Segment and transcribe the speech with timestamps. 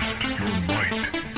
[0.00, 1.33] Test your might.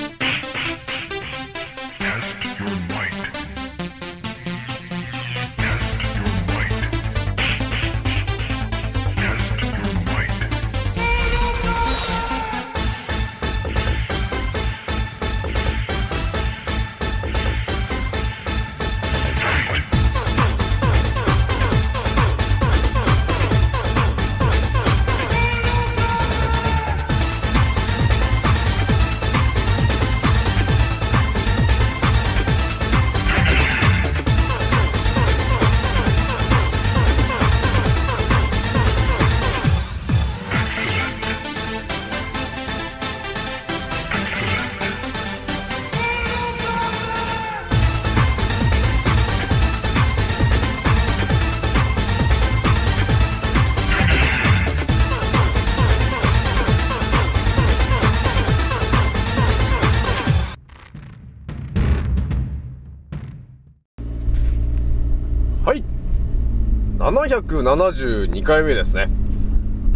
[67.26, 69.08] 772回目ですね。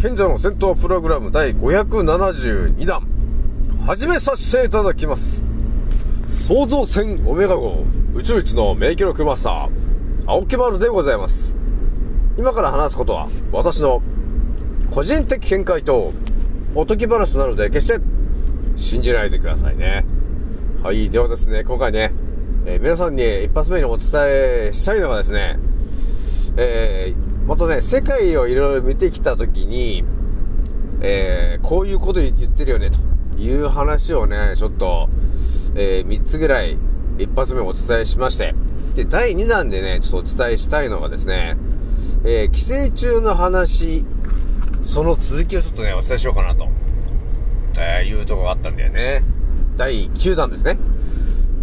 [0.02, 3.06] 賢者の戦闘プログラム第572弾。
[3.86, 5.44] 始めさせていただきます。
[6.48, 9.68] 創造船オメガ号宇宙一の名記録マスター、
[10.26, 11.56] 青木丸でございます。
[12.36, 14.02] 今から話すことは、私の
[14.90, 16.12] 個人的見解と
[16.74, 18.00] おとぎ話なので決して
[18.74, 20.04] 信じないでくださいね。
[20.82, 21.08] はい。
[21.08, 22.12] ではですね、今回ね、
[22.66, 25.60] えー皆さんに一発目にお伝えしたいのがですね、
[26.56, 30.04] えー、またね、世界をいろいろ見てきたときに、
[31.00, 32.98] えー、こういうこと言ってるよね、と
[33.38, 35.08] いう話をね、ちょっと、
[35.74, 36.76] えー、3つぐらい
[37.18, 38.54] 一発目お伝えしまして、
[38.94, 41.56] で、第2弾でね、ちょっとお伝えしたいのがですね、
[42.24, 44.04] えー、寄生虫の話、
[44.82, 46.68] その続きをちょっとね、お伝えしようかなと、
[47.78, 49.22] えー、いうとこがあったんだよね。
[49.76, 50.78] 第9弾ですね。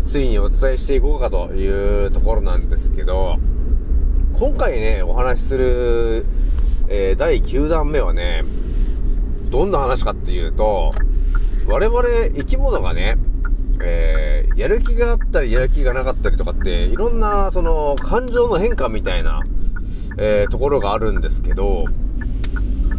[0.06, 3.38] ついにお伝えしていこうかというところなんですけど、
[4.40, 6.26] 今回ね、お話しする、
[6.90, 8.44] えー第9弾目はね、
[9.50, 10.92] どんな話かっていうと、
[11.66, 12.04] 我々
[12.36, 13.18] 生き物がね、
[13.82, 19.42] えーやる気があったりやる気がなかったりとかって、いろんな、その、感情の変化みたいな、
[20.20, 21.86] えーところがあるんですけど、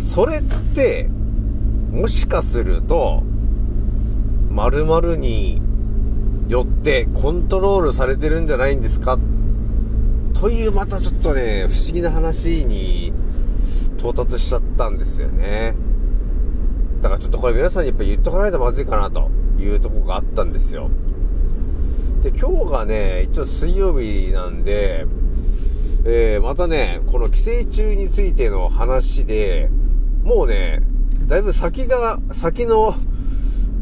[0.00, 0.42] それっ
[0.74, 1.08] て、
[1.92, 3.22] もしかすると、
[4.50, 5.62] 〇〇に
[6.48, 9.18] よってコントロールされてるんじゃないんですか
[10.40, 13.12] というまたちょっとね、不思議な話に
[13.98, 15.74] 到達しちゃったんですよね。
[17.00, 20.90] だからちょっとこれ皆さんにやっぱ言っとかないとまずいかなというとこがあったんですよ。
[22.22, 25.06] で、今日がね、一応水曜日なんで、
[26.04, 29.68] えー、またね、この寄生虫についての話で、
[30.22, 30.82] もうね、
[31.26, 32.94] だいぶ先が、先の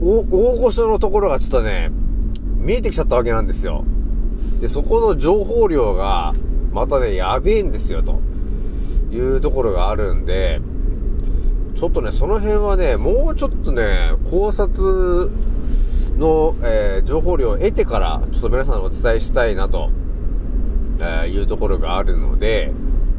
[0.01, 1.91] 大御所のところがちょっとね、
[2.57, 3.85] 見えてきちゃったわけなんですよ。
[4.61, 6.33] で、そこの情報量が、
[6.73, 8.21] またね、やべえんですよ、と
[9.11, 10.61] いうところがあるんで、
[11.75, 15.31] ちょっとね、その辺はね、もうちょっとね、考察
[16.19, 19.91] の、えー情報量を得てから、ちょっと皆さんにお伝えしたいなと、
[21.01, 22.73] えーいうところがあるので、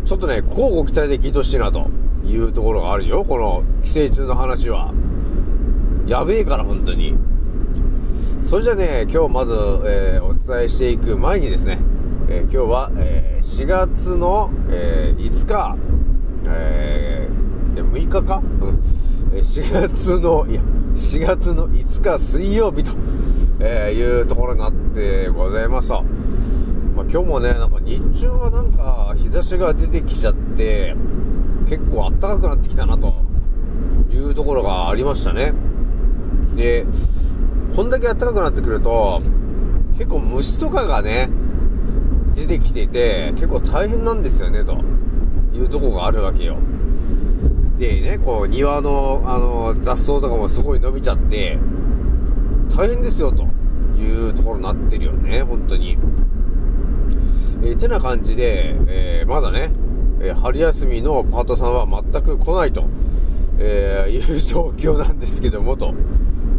[0.06, 1.88] ちょっとね、こうご期待で聞いてほしいなと
[2.26, 4.92] いうところがあるよ、この寄生虫の話は。
[6.08, 7.16] やべえから、本当に。
[8.42, 9.54] それじゃね、今日まず、
[9.86, 11.78] えーお伝えしていく前にですね、
[12.30, 15.76] えー今日は、えー4月の、えー5日、
[16.48, 18.80] えーいや6日か、うん
[19.34, 20.62] 4月の、いや、
[20.96, 22.92] 4月の5日水曜日と、
[23.60, 26.04] えーいうところになってございますと。
[26.96, 30.96] まあ、今日もね、なんか日中はなんか日差しが出てきちゃって、
[31.68, 33.16] 結構暖かくなってきたなと
[34.10, 35.52] いうところがありましたね。
[36.56, 36.86] で、
[37.76, 39.22] こんだけ暖かくなってくると、
[39.98, 41.30] 結構虫とかがね、
[42.36, 44.78] 出てきてて、結構大変なんですよね、と
[45.54, 46.58] いうとこがあるわけよ。
[47.78, 51.58] でね、こう、庭の、あの、雑草とかもすごい伸びちゃって、
[52.76, 53.48] 大変ですよ、と
[54.00, 55.98] いうところになってるよね、本当に。
[57.64, 59.72] えてな感じで、えーまだね、
[60.20, 62.86] えー春休みのパートさんは全く来ないと、
[63.58, 65.92] えーいう状況なんですけども、と。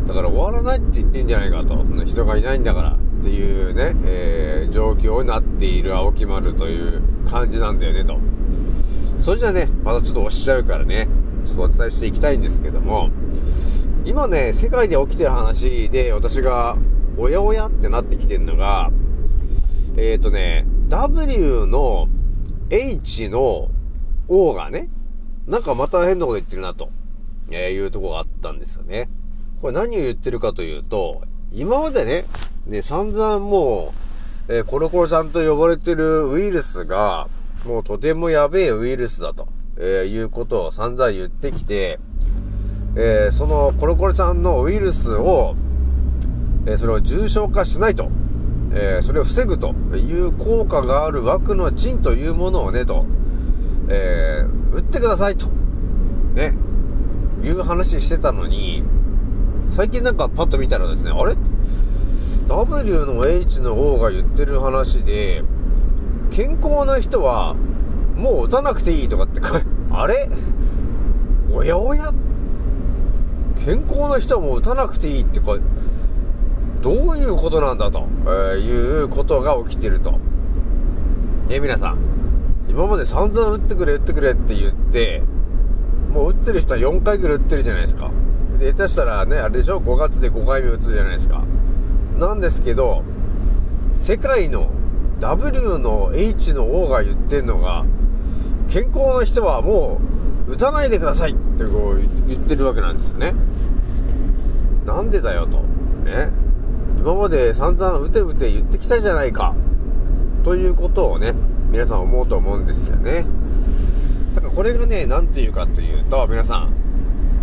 [0.06, 1.84] だから終わらないって言ってんじゃないかと。
[2.04, 8.18] 人がいないんだからっていうね、えー状況になっている青木丸という感じなんだよね、と。
[9.16, 11.08] それじゃね、またちょっと押しちゃうからね、
[11.46, 13.10] ちょっとお伝えしていきたいんですけども、
[14.04, 16.76] 今ね、世界で起きてる話で私が、
[17.16, 18.90] おやおやってなってきてるのが、
[19.96, 22.08] えっ、ー、とね、W の
[22.70, 23.68] H の
[24.28, 24.88] O がね、
[25.46, 26.90] なんかまた変なこと言ってるなと、
[27.50, 29.08] えいうとこがあったんですよね。
[29.60, 32.24] これ何を言ってるかというと、今までね、
[32.66, 33.94] ね、散々も
[34.48, 37.28] う、えーコロコロちゃんと呼ばれてるウイルスが、
[37.66, 39.48] もうとてもやべえウイルスだと、
[39.78, 41.98] えーいうことを散々言ってきて、
[42.96, 45.56] えーそのコロコロちゃんのウイルスを、
[46.66, 48.10] えそれを重症化しないと、
[48.74, 53.06] えそれを防ぐという効果がある枠の賃というものをね、と、
[53.88, 55.46] え打ってくださいと、
[56.34, 56.54] ね、
[57.42, 58.82] いう話してたのに、
[59.68, 61.36] 最近なんかパッと見たらですね、あれ
[62.48, 65.42] ?W の H の O が言ってる話で、
[66.30, 67.54] 健康な人は
[68.16, 69.40] もう打たなくていいとかって、
[69.90, 70.28] あれ？
[71.52, 72.12] おやおや？
[73.64, 75.56] 健康な人はもう打たなくていいってか、
[76.82, 80.18] どういうことなんだと、えーいうことが起きてると。
[81.50, 81.98] え、皆さん、
[82.68, 85.22] 今まで散々打ってくれ打ってくれって言って、
[86.12, 88.10] もう打ってる人は4回ぐらい打ってるじゃないですか。
[88.58, 91.44] で、下手したらね、あれでしょ ?5 月で5回目打つじゃないですか。
[92.18, 93.02] なんですけど、
[93.94, 94.70] 世界の
[95.20, 97.84] W の H の O が言ってんのが、
[98.68, 100.00] 健康な人はも
[100.48, 103.34] う打たないでくださいってこう言ってるわけなんですよね。
[104.86, 105.58] なんでだよと。
[106.04, 106.32] ね。
[106.98, 109.54] 今まで散々打て打て言ってきたじゃないか。
[110.44, 111.34] ということをね、
[111.70, 113.24] 皆さん思うと思うんですよね。
[114.34, 116.72] だからこれがね、なんていうかというと、皆さん、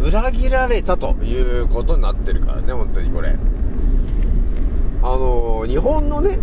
[0.01, 3.35] 裏切られたということになってるからね、本当にこれ。
[5.01, 6.39] あのー日本のね、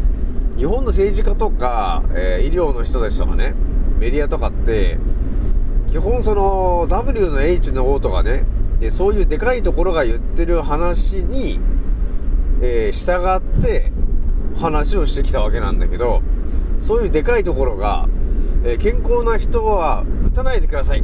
[0.57, 3.55] 日本の政治家とか、えー医療の人たちとかね、
[3.99, 4.99] メディアとかって、
[5.91, 8.45] 基本その W の H の O とかね、
[8.91, 11.61] そういうでかいところが言ってる話に、
[12.63, 13.93] えー従って
[14.57, 16.23] 話をしてきたわけなんだけど、
[16.81, 18.09] そういうでかいところが、
[18.65, 21.03] えー健康な人は打たないでください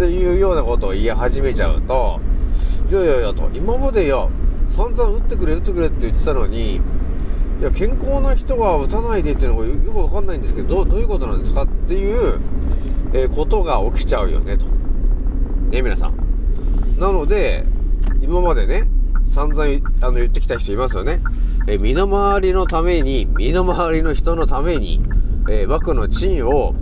[0.00, 2.18] っていうようなことを言い始めちゃうと、
[2.90, 4.26] いやいやいやと、今までいや、
[4.66, 6.80] 散々打ってくれ打ってくれって言ってたのに、い
[7.62, 12.38] や、健康な人は打たないでっていうのがよくわかんないんですけど、どういうことなんですかっていう、
[13.12, 14.64] えーことが起きちゃうよね、と。
[15.70, 16.14] ね、皆さん。
[16.98, 17.66] なので、
[18.22, 18.88] 今までね、
[19.26, 19.64] 散々
[20.00, 21.20] あの言ってきた人いますよね。
[21.66, 25.02] えー身の回りのために、身の回りの人のために、
[25.50, 26.74] えー枠の賃を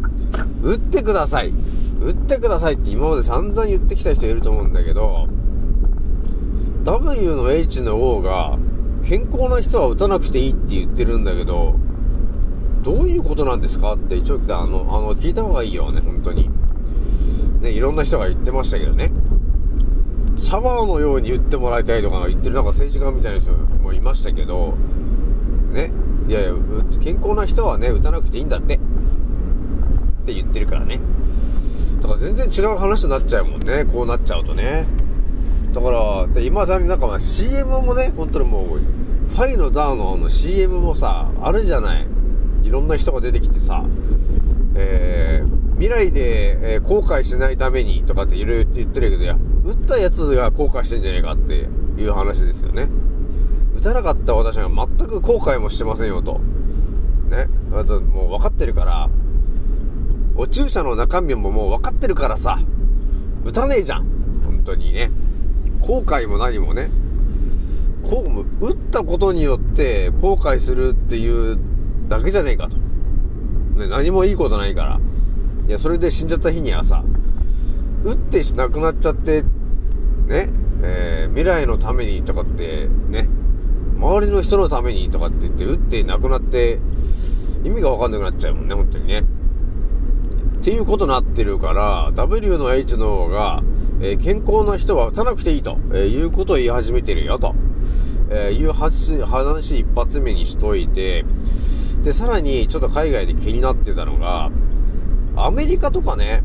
[0.62, 1.52] 打ってください。
[2.00, 5.26] 打ってくださいって今まで散々言ってきた人いると思うんだけど、
[6.84, 8.58] W の H の O が、
[9.04, 11.74] 健康な人は打たなくていいって言ってるんだけど、
[12.82, 16.50] どういうことなんですかって一応、あの、あの、聞いた方がいいよね、本当に。
[17.60, 19.12] ね、いろんな人が言ってましたけどね。
[20.36, 23.50] シャワーのように言ってもらいたいとか言ってるなんか政治家みたいな人
[23.82, 24.74] もいましたけど、
[25.72, 25.92] ね、
[26.28, 26.52] いやいや、
[27.00, 28.76] 健康な人はね、打たなくていいんだって。
[28.76, 28.78] っ
[30.24, 31.00] て言ってるからね。
[32.00, 34.86] だから全然違う話になっちゃうもんね、こうなっちゃうとね。
[35.72, 38.78] だから、で今だになんか CM もね、本当にもう、
[39.28, 42.06] ファイのザーのの CM もさ、あるじゃない。
[42.62, 43.84] いろんな人が出てきてさ、
[44.74, 52.88] えー、未来で、えー後悔しないためにとかっていろいろ言ってるけど、いや、打ったやつが後悔してんじゃねえかっていう話ですよね。
[53.76, 56.40] 打たなかった私が全く後悔もしてませんよと。
[57.30, 57.48] ね。
[57.72, 59.08] あと、もう分かってるから、
[60.38, 62.60] お注射の中身ももう分かってるからさ、
[63.44, 64.06] 打たねえじゃん。
[64.44, 65.10] 本当にね。
[65.80, 66.90] 後悔も何もね。
[68.04, 71.58] こう、も打ったことによって後悔するっていう
[72.06, 72.76] だけじゃねえかと。
[72.76, 75.00] ね、何もいいことないから。
[75.66, 77.02] いや、それで死んじゃった日にはさ、
[78.04, 80.50] 打って亡くなっちゃって、ね、
[80.82, 83.28] えー未来のためにとかって、ね、
[83.96, 86.78] 周りの人のためにとかって言って、打って亡くなって、
[87.64, 89.24] 意味がわかんなくなっちゃうもんね、本当にね。
[90.58, 93.62] っていうことになってるから、W の H の方が、
[94.00, 97.54] えー健康な人は打たなくていいと、えーいうことを言い始めてるよと、
[98.28, 101.24] えーいう話話一発目にしといて、
[102.02, 104.50] で、さらにちょっと海外で気になってたのが、
[105.36, 106.42] アメリカとかね、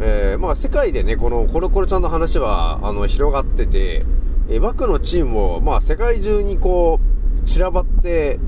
[0.00, 4.04] えまあ世界でね、このコロコロちゃんの話は、あの、広がってて、
[4.48, 6.98] えー、枠のチームも、まあ世界中にこ
[7.38, 8.40] う、散らばって、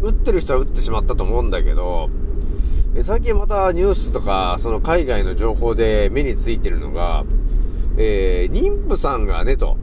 [0.00, 2.10] 打ってる人は打ってしまったと思うんだけど、
[2.94, 7.24] え最近またニュースとか、その海外の情報で目についてるのが、
[7.96, 9.78] えー妊婦さんがね、と。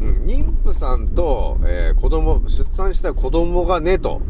[0.00, 4.22] うん、妊婦さんと、えー子供、出産した子供がね、と。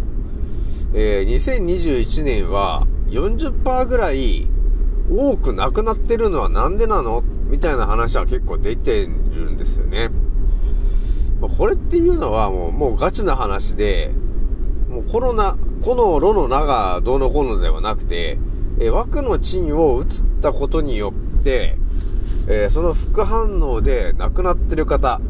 [0.93, 4.47] えー2021年は40%ぐらい
[5.11, 7.23] 多く亡くなってるのはなんでなの？
[7.49, 10.11] みたいな話は結構出てるんですよね。
[11.41, 14.13] これっていうのはもう、もうガチな話で、
[14.89, 18.39] もうコロナ、このロの名がどうのこうのではなくて、
[18.81, 20.07] え枠の賃を移っ
[20.41, 21.77] たことによって、
[22.49, 25.21] えその副反応で亡くなってる方、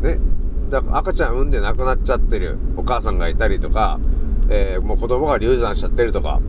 [0.00, 0.18] ね、
[0.68, 4.00] だから赤ちゃん産んで亡くなっちゃってるお母さんがいたりとか、
[4.48, 6.40] えもう子供が流産しちゃってるとか、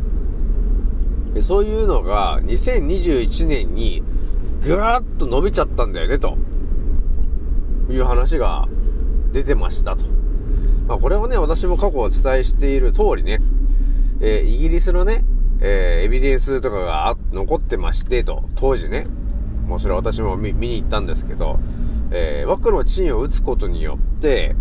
[1.34, 4.04] でそういうのが2021年に
[4.62, 6.38] ぐわーっと伸びちゃったんだよね、と
[7.90, 8.68] いう話が
[9.32, 10.19] 出てましたと。
[10.90, 13.40] まあこれはね、私も過去お伝えしている通りね、
[14.22, 15.24] えーイギリスのね、
[15.62, 19.06] えーエビデンスとかが残ってましてと、当時ね、
[19.68, 21.60] もうそれは私も見に行ったんですけど、
[22.10, 24.56] えー、ワクのチンを打つことによって、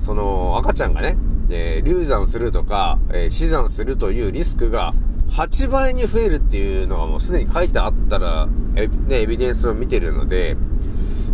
[0.00, 1.16] その赤ちゃんがね、
[1.48, 4.92] えー流産するとか、えー死産するというリスクが
[5.30, 10.58] 8倍に増えるっていうのがもうすでに書いてあったら、えね、エビデンスを見てるので、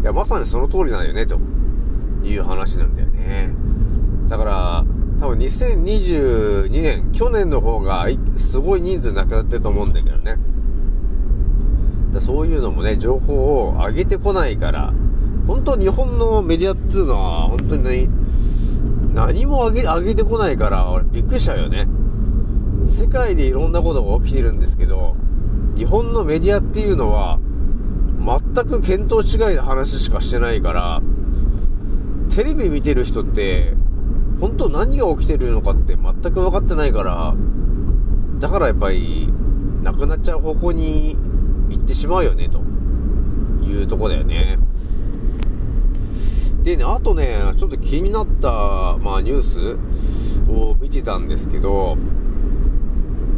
[0.02, 1.36] いや、まさにその通りなんよね、と
[2.22, 3.65] いう話なんだよね。
[4.28, 4.85] だから、
[5.21, 8.06] 多分2022年、去年の方が
[8.37, 10.37] すごい人数亡くなってると思うんだけどね。
[12.12, 14.92] だそういうのもね、情報を上げてこないから、
[15.47, 18.09] 本当日本のメディアっていうのは、本当にね、
[19.14, 21.87] 何も上げ、上げてこないから、俺びっくりしちゃうよね。
[22.85, 25.16] 世界でいろんなことが起きてるんですけど、
[25.76, 27.38] 日本のメディアっていうのは、
[28.18, 31.02] 全く見当違いの話しかしてないから、
[32.35, 33.76] テレビ見てる人って、
[34.40, 37.34] 本当何が起きてるのかって全く分かってないから、
[38.38, 39.32] だからやっぱり、
[39.82, 41.16] なくなっちゃう方向に
[41.70, 42.60] 行ってしまうよね、と
[43.64, 44.58] いうとこだよね。
[46.62, 49.76] でね、あとね、ちょっと気になった、まあ、ニュース
[50.50, 51.96] を見てたんですけど、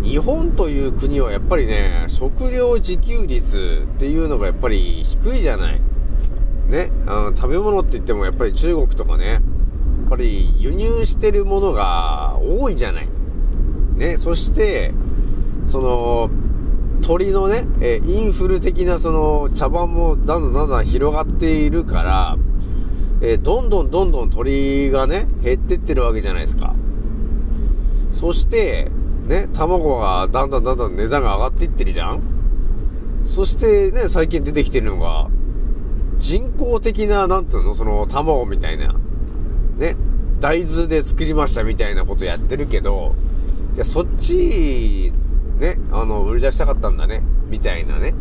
[0.02, 5.80] 日本という国はやっぱりね、食料自給率っていうのがやっぱり低いじゃない。
[6.68, 9.40] ね、あの食べ物って言ってもやっぱり中国とかね、
[10.08, 13.08] ぱり輸入してるものが多いじゃない。
[13.96, 14.92] ね、そして、
[15.66, 16.30] その、
[17.02, 22.36] 鳥のね、えインフル的なその茶番もだんだんだんだん広がっているから、
[23.20, 26.74] えどんどんどんどん鳥がね、減ってってるわけじゃないですか。
[28.12, 28.90] そして、
[29.26, 32.22] ね、卵がだんだんだんだん値段が上がっていってるじゃん
[33.24, 35.28] そしてね、最近出てきてるのが、
[36.16, 38.94] 人工的な、なんていうの、その卵みたいな、
[39.78, 39.96] ね、
[40.40, 43.14] 大豆で作りましたみたいなことやってるけど、
[43.74, 45.12] じゃそっち、
[45.58, 48.12] ね、あの、売り出したかったんだね、みたいなね。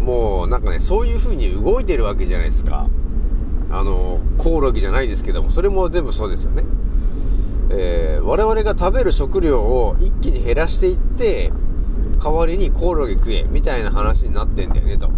[0.00, 2.88] もう、なんかね、そういう風に動いてるわけじゃないですか。
[3.70, 6.62] あの、コオロギじゃないですけども、それも全部そうですよね。
[7.70, 11.52] えー我々が食べる食料を一気に減らしていって、
[12.22, 15.10] 代わりにコオロギ食え、みたいな話になってんだよね、と。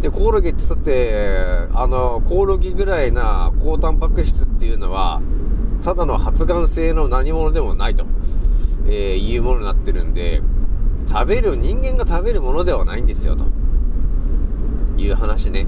[0.00, 5.20] で、コオロギって言ったって、あの、コオロギぐらいな高タンパク質っていうのは、
[5.82, 8.04] ただの発がん性の何者でもないと、
[8.86, 10.42] えーいうものになってるんで、
[11.08, 13.44] 食べる、人間が食べるものではないんですよ、と
[14.98, 15.66] いう話ね。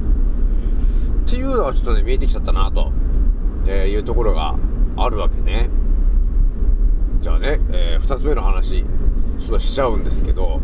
[1.26, 2.92] っていうのがちょっとね、見えてきちゃったな、と、
[3.66, 4.56] えーいうところが
[4.96, 5.70] あるわけね。
[7.20, 8.84] じゃあね、えー二つ目の話、
[9.38, 10.60] ちょっとしちゃうんですけど、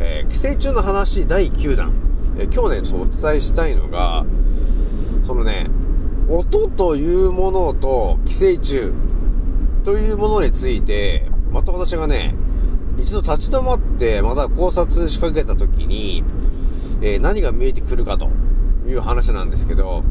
[0.00, 1.92] え寄生虫の話第9弾。
[2.38, 4.24] え今日ね、ちょっとお伝えしたいのが、
[5.22, 5.68] そのね、
[6.28, 8.92] 音というものと寄生虫
[9.84, 12.34] というものについて、また私がね、
[12.98, 16.24] 一度立ち止まって、また考察しかけたときに、
[17.02, 18.30] えー何が見えてくるかと
[18.86, 20.02] いう話なんですけど、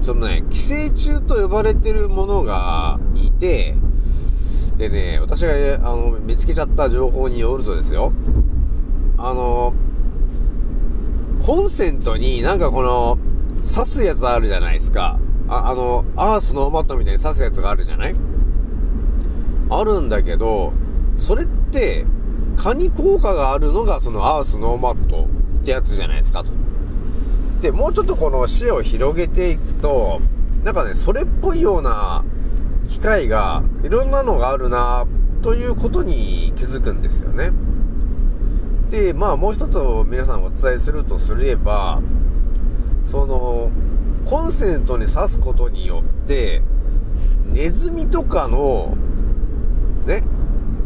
[0.00, 3.76] そのね、寄生虫と呼ばれてるものがいて、
[4.76, 5.52] でね、私が、
[5.82, 8.12] あの、見つけちゃった情報によるとですよ、
[9.18, 9.74] あの、
[11.44, 13.18] コンセントになんかこの、
[13.72, 15.18] 刺すやつあるじゃないですか。
[15.48, 18.14] ああの、アースノーマットみたいに刺すやつがあるじゃない？
[19.68, 20.72] あるんだけど、
[21.16, 22.04] それって、
[22.56, 25.28] 蚊に効果があるのがそのアースノーマット
[25.58, 26.52] ってやつじゃないですかと。
[27.60, 30.20] で、もうちょっとこの視野を広げていくと、
[30.64, 32.24] なんかね、それっぽいような
[32.86, 35.06] 機械が、いろんなのがあるな、
[35.42, 37.50] ということに気づくんですよね。
[38.90, 42.02] で、まあもう一つ皆さんお伝えするとすれば、
[43.04, 43.70] その、
[44.26, 46.62] コンセントに挿すことによって、
[47.52, 48.96] ネズミとかの、
[50.06, 50.22] ね、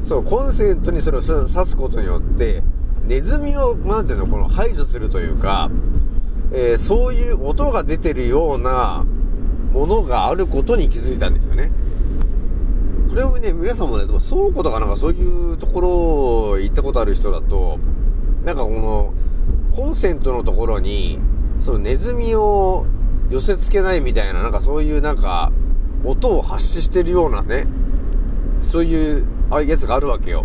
[0.04, 2.62] そう、コンセントにそれを挿すことによって、
[3.06, 5.70] ネズミを、なんていうの、この排除するというか、
[6.52, 9.04] えーそういう音が出てるような
[9.72, 11.72] ものがあることに気づいたんですよね。
[13.14, 17.78] これをね、皆さんもね、倉庫とかなんかそういうところ行ったことある人だと、
[18.44, 19.14] なんかこの、
[19.72, 21.20] コンセントのところに、
[21.60, 22.86] そのネズミを
[23.30, 25.52] 寄せ付けないみたいな、なんかそういうなんか、
[26.04, 27.68] 音を発ししてるようなね、
[28.60, 30.44] そういう、ああいうやつがあるわけよ。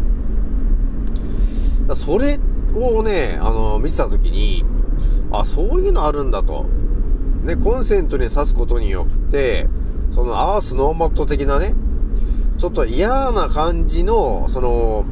[1.88, 2.38] だそれ
[2.76, 4.64] をね、あの、見てたときに、
[5.32, 6.68] あ、そういうのあるんだと。
[7.42, 9.68] ね、コンセントに挿すことによって、
[10.12, 11.74] そのアースノーマット的なね、
[12.60, 15.06] ちょっと嫌な感じの、その、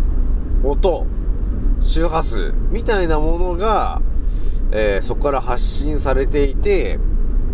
[0.65, 1.07] 音、
[1.79, 4.01] 周波数みたいなものが、
[4.71, 6.99] えーそこから発信されていて、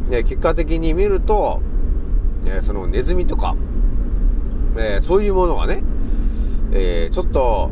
[0.09, 1.61] ね結果的に見ると、
[2.47, 3.55] えそのネズミとか、
[4.77, 5.83] えそういうものがね、
[6.71, 7.69] えちょっと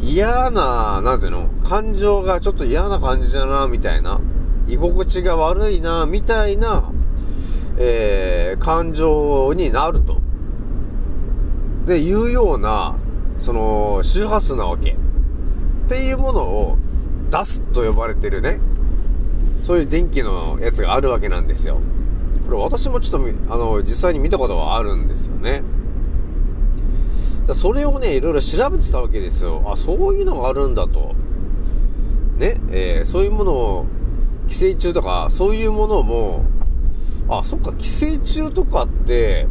[0.00, 4.20] 嫌な、なんていうの、感情がちょっと嫌な感じだな、みたいな、
[4.66, 6.90] 居心地が悪いな、みたいな、
[7.76, 10.19] え感情になると。
[11.90, 12.94] で、いうような、
[13.36, 14.92] その、周波数なわけ。
[14.92, 14.94] っ
[15.88, 16.78] ていうものを
[17.32, 18.60] 出すと呼ばれてるね、
[19.64, 21.80] そういう電気のやつがあるわけなんですよ。
[22.46, 25.64] これ私もちょっと、あの、実際に見たことはあるんですよね。
[27.48, 29.60] だそれをね、いろいろ調べてたわけですよ。
[29.66, 31.16] あ、そういうのがあるんだと。
[32.38, 33.86] ね、えーそういうものを、
[34.46, 36.44] 寄生虫とか、そういうものも、
[37.28, 39.48] あ、そっか、寄生虫とかって、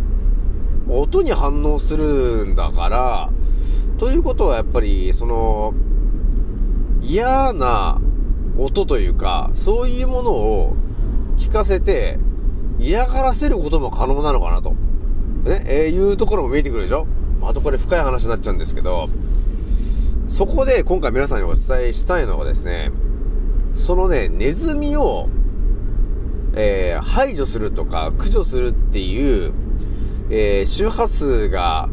[0.89, 3.29] 音に反応するんだから、
[3.97, 5.73] ということはやっぱり、その、
[7.01, 7.99] 嫌な
[8.57, 10.75] 音というか、そういうものを
[11.37, 12.17] 聞かせて、
[12.79, 14.71] 嫌がらせることも可能なのかなと。
[15.43, 17.07] ね、えーいうところも見えてくるでしょ
[17.41, 19.09] あとこれ深い話になっちゃうんですけど、
[20.27, 22.91] そこで今回皆さんにお伝えしたいのがですね、
[23.75, 25.29] そのね、ネズミを、
[26.55, 29.53] えー排除するとか駆除するっていう、
[30.29, 31.89] えー周波数が、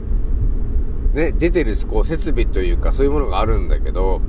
[1.15, 4.21] ね、出てるこう設備というかそういうものがあるんだけど、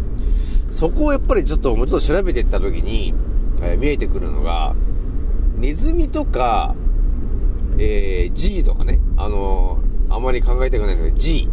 [0.71, 3.13] そこをやっぱりちょっともうちょっと調べていった時に、
[3.61, 4.75] えー見えてくるのが、
[5.57, 6.75] ネズミとか、
[7.79, 11.49] えー G とかね、あのーあまり考えたくないですけど、G。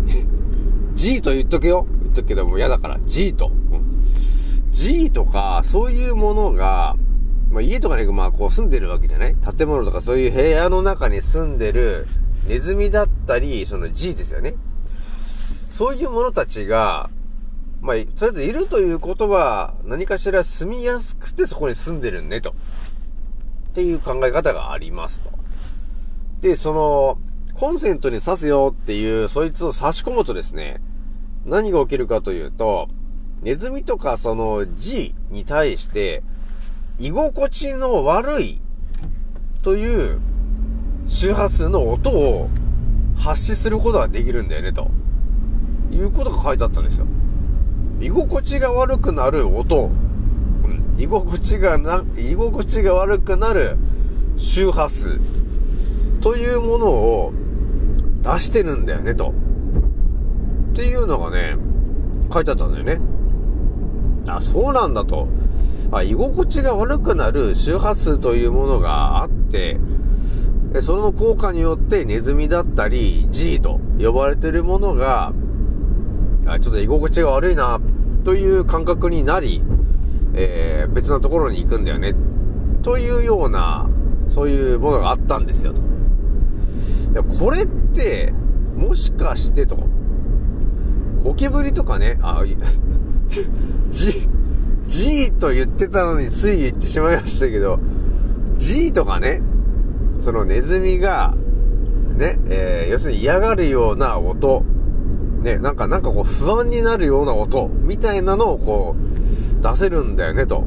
[0.95, 1.87] G と言っとけよ。
[2.03, 3.49] 言っとくけども嫌だから、G と。
[3.49, 3.85] うん
[4.71, 6.97] G とか、そういうものが、
[7.51, 9.35] まあ、家とかね、まあ、こう住んでるわけじゃない？
[9.57, 12.07] 建物とかそういう部屋の中に住んでる
[12.47, 14.55] ネズミだったり、その G ですよね。
[15.71, 17.11] そういう者たちが、
[17.81, 22.55] まあ、とりあえずいるということは、何かしら住みやすくてそこに住んでるね、と。
[23.71, 25.31] っていう考え方がありますと。
[26.41, 27.19] で、その、
[27.55, 30.81] コンセントに挿すよっていう、そいつを差し込むとですね、
[31.45, 32.89] 何が起きるかというと、
[33.43, 36.23] ネズミとかその G に対して、
[36.99, 38.61] 居心地の悪い
[39.63, 40.21] という
[41.07, 42.49] 周波数の音を
[43.17, 44.91] 発しすることができるんだよね、と
[45.91, 47.07] いうことが書いてあったんですよ。
[48.01, 53.77] 居心地が悪くなる音、うん居心地がな、居心地が悪くなる
[54.37, 55.19] 周波数
[56.21, 57.33] というものを
[58.23, 59.33] 出してるんだよね、と。
[60.73, 61.57] っていうのがね、
[62.33, 63.01] 書いてあったんだよね。
[64.29, 65.29] あ、そうなんだと。
[65.93, 69.79] あ、居心地が悪くなる周波数というものがあって、
[70.75, 75.33] でその効果によってネズミだったり G と呼ばれてるものが、
[76.47, 77.81] あちょっと居心地が悪いな、
[78.25, 79.63] という感覚になり、
[80.35, 82.17] えー別なところに行くんだよね、
[82.83, 83.89] というような、
[84.27, 85.81] そういうものがあったんですよ、と。
[85.81, 88.33] いや、これって、
[88.77, 89.79] もしかしてと、
[91.23, 92.57] ゴキブリとかね、あ、い
[93.93, 94.29] G、
[94.89, 97.79] G と言ってたのについ言ってしまいましたけど、
[98.57, 99.41] G とかね、
[100.25, 101.35] そのネズミが、
[102.17, 104.65] ね、えー要するに嫌がるような音、
[105.43, 110.65] ね、なんか、なんかこう不安になるような音、みたいなのをこう、出せるんだよね、と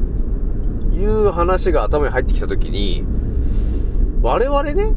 [0.92, 3.04] いう話が頭に入ってきたときに、
[4.22, 4.94] 我々ね、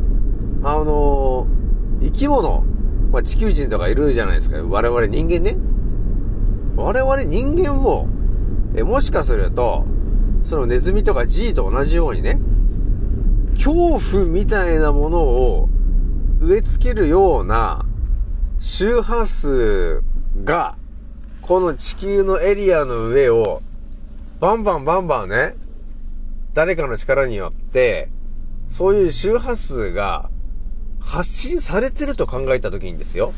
[0.62, 1.62] あのー
[2.04, 2.64] 生き物、
[3.12, 4.58] まあ、地球人とかいるじゃないですか。
[4.58, 5.58] 我々人間ね。
[6.76, 8.08] 我々人間も、
[8.76, 9.86] え、もしかすると、
[10.44, 12.40] そのネズミとか G と同じようにね、
[13.64, 15.70] 恐怖みたいなものを
[16.40, 17.86] 植え付けるような
[18.60, 20.02] 周波数
[20.44, 20.78] が、
[21.44, 23.62] この地球のエリアの上を、
[24.40, 25.56] バンバンバンバンね、
[26.56, 28.10] 誰かの力によって、
[28.68, 30.32] そういう周波数が
[31.00, 33.32] 発信されてると考えたときにですよ。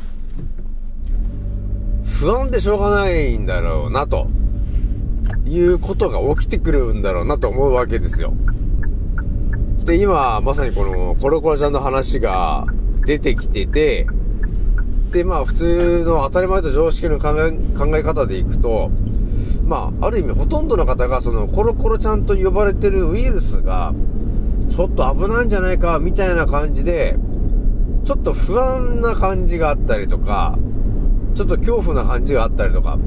[2.18, 4.28] 不安でしょうがないんだろうな、と
[5.44, 8.32] いうことが起きてくるんだろうなと思うわけですよ。
[9.84, 12.66] で、今、まさにこのコロコロちゃんの話が
[13.04, 14.06] 出てきてて、
[15.12, 18.90] で、まあ普通の当たり前と常識の考え考え方でいくと、
[19.66, 23.92] まあ、ある意味ほとんどの方がそのコロコロちゃんと呼ばれてるウイルスが、
[24.70, 27.16] ちょっと危ないんじゃないか、みたいな感じで、
[28.04, 30.58] ちょっと不安な感じがあったりとか、
[31.34, 32.98] ちょっと恐怖な感じがあったりとか、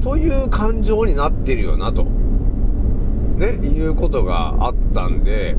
[0.00, 2.06] という感情になってるよな、と。
[3.38, 5.56] ね、いうことがあったんで、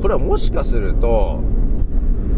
[0.00, 1.40] これはもしかすると、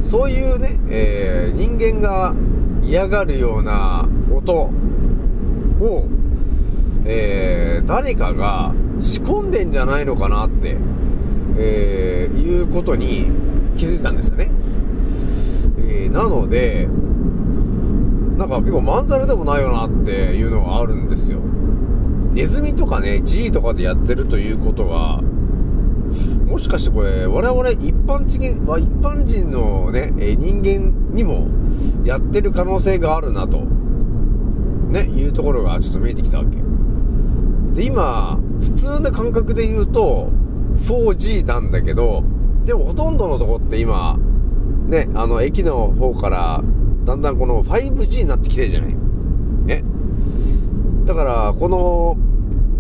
[0.01, 2.35] そういうね、えー人間が
[2.83, 4.71] 嫌がるような音を、
[7.05, 10.77] えー誰かが仕込んでんじゃないのかなって、
[11.59, 13.31] えーいうことに
[13.77, 14.51] 気づいたんですよね。
[15.79, 16.89] えーなので、
[18.39, 21.39] なんか結構まんざらでもないよなっていうのがあるんですよ。
[22.33, 25.21] ネズミとかね、G とかでやってるということは、
[26.47, 31.49] もしかしてこれ、我々一般人は、一般人のね、え人間にも
[32.05, 33.59] やってる可能性があるなと、
[34.89, 36.57] ね、いうところがちょっと見えてきたわけ。
[37.75, 40.31] で、今、普通の感覚で言うと、
[40.75, 42.25] 4G なんだけど、
[42.65, 44.19] でもほとんどのとこって今、
[44.89, 46.63] ね、あの、駅の方から、
[47.05, 49.02] だんだんこの 5G になってきてるじゃない。
[51.05, 52.17] だから、この、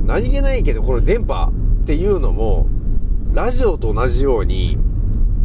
[0.05, 2.67] 何気ないけど、この電波っていうのも、
[3.33, 4.79] ラジオと同じように、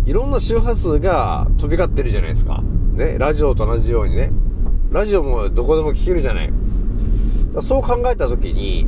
[0.06, 2.62] いろんな周波数が飛び交ってるじゃないですか。
[2.94, 4.32] ね、ラジオと同じようにね。
[4.92, 6.54] ラジオもどこでも聞けるじゃない。
[7.54, 8.88] だそう考えたときに、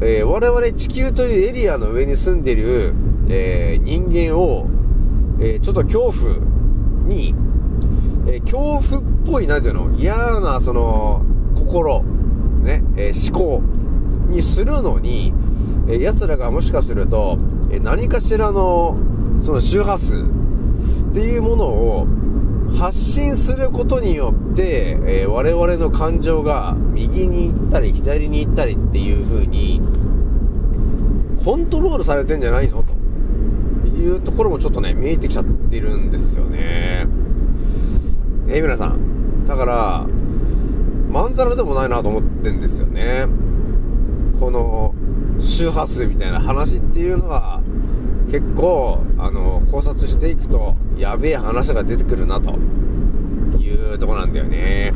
[0.00, 2.94] えー我々地球というエリアの上に住んでる、
[3.28, 4.66] えー人間を、
[5.40, 6.38] えーちょっと恐怖
[7.06, 7.34] に、
[8.26, 8.82] え恐怖っ
[9.24, 11.22] ぽい、なんていうの、嫌な、その、
[11.54, 12.04] 心、
[12.66, 13.62] ね、えー思考
[14.28, 15.32] にするのに、
[15.88, 17.38] えー奴らがもしかすると、
[17.70, 18.98] えー何かしらの、
[19.42, 22.06] その周波数っていうものを
[22.76, 29.80] 発信することによって、えー我々の感情が右に行ったり左に行ったりっていう風に、
[31.44, 32.82] コントロールされてんじゃないの？
[32.82, 32.92] と
[33.88, 37.06] いうところもちょっとね、見えてきちゃってるんですよね。
[38.48, 39.46] えー皆さん。
[39.46, 40.06] だから、
[41.10, 43.26] まんざらでもないなと思ってんですよね。
[44.38, 44.94] この、
[45.40, 47.60] 周波数みたいな話っていうのは、
[48.30, 52.58] 結構、あの、考察していくと、やべえ話が出てくるな、と
[53.58, 54.92] いうとこなんだよね。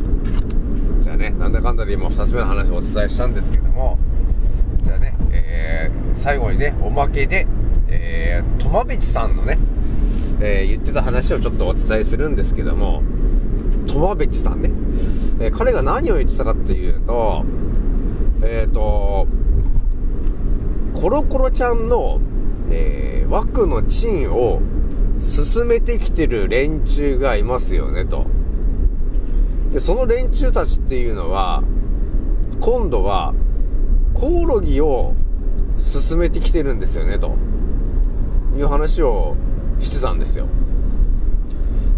[1.03, 3.99] じゃあね、なんだかんだで今2つ目の話をお伝えしたんですけども、
[4.83, 7.47] じゃあね、えー最後にね、おまけで、
[7.89, 9.59] えー、トマベチさんのね、
[10.41, 13.03] えー言ってた話をちょっとお伝えするんですけども、
[13.87, 14.71] トマベチさんね、
[15.41, 17.45] えー彼が何を言ってたかっていうと、
[18.43, 19.27] えっ、と、
[20.95, 22.21] コロコロちゃんの、
[22.71, 24.61] えー枠のチンを
[25.21, 28.27] 進めてきてる連中がいますよね、と。
[29.71, 31.63] で、その連中たちっていうのは、
[32.61, 33.33] 今度は、
[34.15, 35.15] コオロギを
[35.79, 37.37] 進めてきてるんですよね、と
[38.57, 39.37] いう話を
[39.79, 40.47] してたんですよ。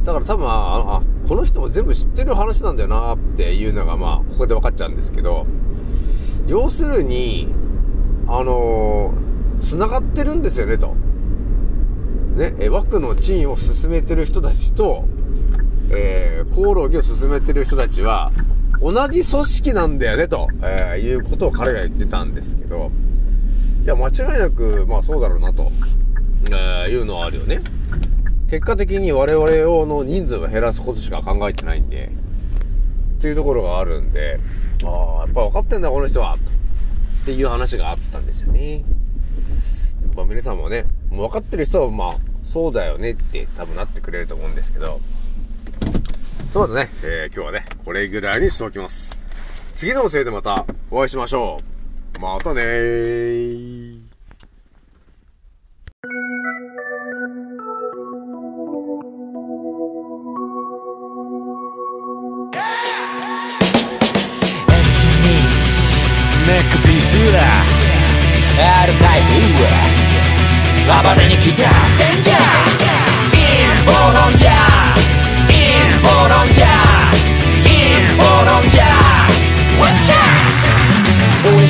[0.05, 5.47] だから多分、あ、あこの人も全部知ってる話なんだよなっていうのが、まあ、ここで分かっちゃうんですけど、
[6.47, 7.49] 要するに、
[8.27, 10.95] あのー、繋がってるんですよね、と。
[12.37, 15.07] ね、え枠のチンを進めてる人たちと、
[15.91, 18.31] えー、コオロギを進めてる人たちは、
[18.83, 22.91] 同じ組織なんだよね、と、えーいうことを彼が言ってたんですけど、
[23.85, 25.73] いや、間違いなく、まあそうだろうな、と、
[26.51, 27.61] えーいうのはあるよね。
[28.53, 32.11] 結果的に我々をの人数を減らすことしか考えてないんで、
[33.17, 34.39] っていうところがあるんで、
[34.85, 38.75] ああ、やっぱ分かってんだ、この人は、っていう話があったんですよね。
[38.75, 38.83] やっ
[40.15, 45.01] ぱ皆さんもね、もう分かってる人は、まあ、そうだよねって多分なってくれると思うんですけど、
[46.49, 49.19] ひとまずね、えー今日はね、これぐらいにしておきます。
[49.75, 51.63] 次の音声でまたお会いしましょ
[52.19, 52.21] う。
[52.21, 53.92] またねー。
[66.47, 67.39] ネックピースだ
[68.83, 69.21] R タイ
[69.57, 69.63] プ
[70.87, 72.37] 暴れに来たデンジャー
[73.33, 73.39] イ
[73.81, 75.55] ンボロンジャーイ
[75.99, 76.69] ンボロンジャー
[77.69, 77.71] イ
[78.15, 79.02] ンボロンジャー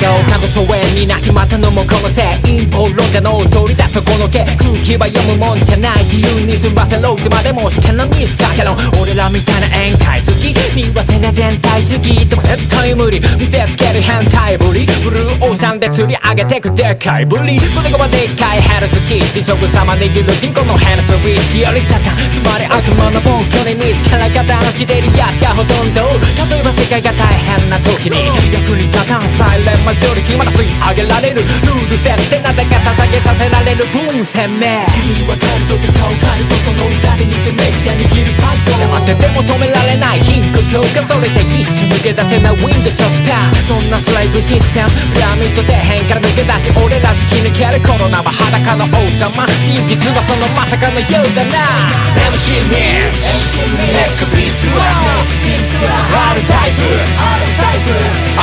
[0.00, 34.62] が丘の疎遠になっちまったのもこのせい陰謀論者の取り出すこの毛空気は読むもんじゃない自由に済ませろってまでも試験のミスだけど俺らみたいな宴会好きにはせな全体主義でも絶対無理見せつける変態ぶりブルーオーシャンで釣り上げてくでかいぶり胸がでっかいヘルツキー地食様握る人口のヘルスウィッチよりサタンつまり悪魔の暴挙に見つから方のしてるやつがほとんど例えば世界が大変な時に役に立たんサイレンマジョリティまだ吸い上げられるルール設定なぜか捧げさせられる分鮮明
[34.94, 51.90] 君はカルトで顔カルトその裏で偽メディア握るタイト黙ってても止められない貧困強化それで一緒抜け出せないウィンドショッターそんなスライブシステムピラミッド底辺から抜け出し俺ら突き抜けるコロナは裸の王様真実はそのまさかのようだな
[52.30, 57.42] MC ミックネックピースは R タイプ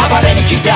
[0.10, 0.75] 暴れに来た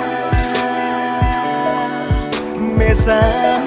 [2.93, 3.60] 目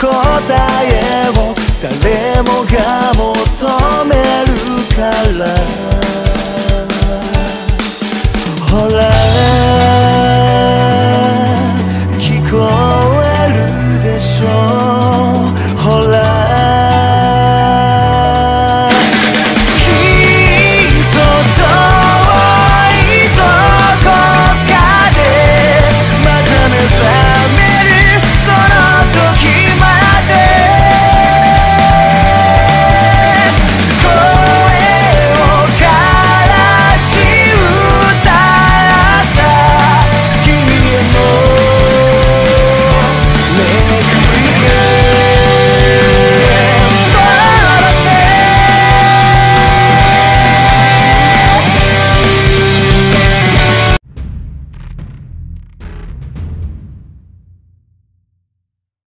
[0.00, 0.06] 答
[0.86, 3.26] えを誰もが求
[4.06, 4.50] める
[4.96, 4.98] か
[5.38, 5.44] ら。
[8.66, 9.09] ほら